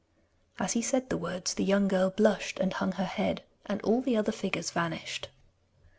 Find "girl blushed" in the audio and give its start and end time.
1.87-2.57